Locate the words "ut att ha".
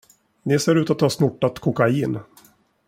0.75-1.09